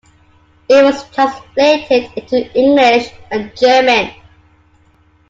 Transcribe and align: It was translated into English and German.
It 0.67 0.83
was 0.83 1.07
translated 1.11 2.11
into 2.17 2.51
English 2.57 3.11
and 3.29 3.55
German. 3.55 4.11